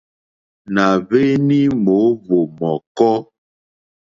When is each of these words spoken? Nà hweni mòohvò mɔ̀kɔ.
Nà 0.73 0.85
hweni 1.07 1.59
mòohvò 1.83 2.39
mɔ̀kɔ. 2.59 3.11